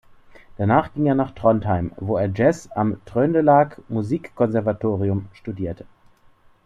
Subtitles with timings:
[0.57, 5.85] Danach ging er nach Trondheim, wo er Jazz am "Trøndelag Musikkonservatorium" studierte.